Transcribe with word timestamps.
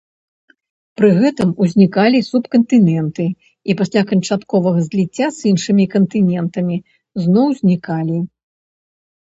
Пры 0.99 1.09
гэтым 1.17 1.49
узнікалі 1.65 2.19
субкантыненты 2.29 3.25
і 3.73 3.77
пасля 3.81 4.01
канчатковага 4.13 4.81
зліцця 4.89 5.27
з 5.37 5.47
іншымі 5.53 5.85
кантынентамі 5.95 6.77
зноў 7.27 7.47
знікалі. 7.61 8.17